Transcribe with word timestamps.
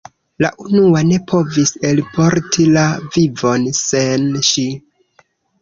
La 0.43 0.49
unua 0.61 1.01
ne 1.09 1.19
povis 1.31 1.73
elporti 1.91 2.67
la 2.79 2.87
vivon 3.19 3.71
sen 3.83 4.29
ŝi. 4.49 4.69